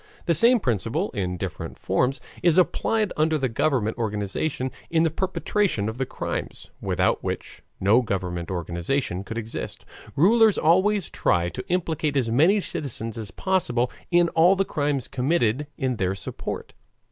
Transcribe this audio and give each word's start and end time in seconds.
The 0.25 0.33
same 0.33 0.59
principle 0.59 1.11
in 1.11 1.37
different 1.37 1.77
forms 1.77 2.19
is 2.41 2.57
applied 2.57 3.13
under 3.15 3.37
the 3.37 3.47
government 3.47 3.99
organization 3.99 4.71
in 4.89 5.03
the 5.03 5.11
perpetration 5.11 5.87
of 5.87 5.99
the 5.99 6.07
crimes, 6.07 6.71
without 6.81 7.23
which 7.23 7.61
no 7.79 8.01
government 8.01 8.49
organization 8.49 9.23
could 9.23 9.37
exist. 9.37 9.85
Rulers 10.15 10.57
always 10.57 11.11
try 11.11 11.49
to 11.49 11.65
implicate 11.67 12.17
as 12.17 12.31
many 12.31 12.59
citizens 12.61 13.15
as 13.15 13.29
possible 13.29 13.91
in 14.09 14.29
all 14.29 14.55
the 14.55 14.65
crimes 14.65 15.07
committed 15.07 15.67
in 15.77 15.97
their 15.97 16.15
support. 16.15 16.73